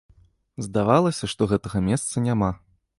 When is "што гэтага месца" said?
1.35-2.27